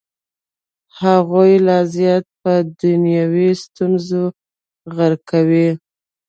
[0.99, 4.23] هغوی لا زیات په دنیوي ستونزو
[4.95, 5.69] غرقوي.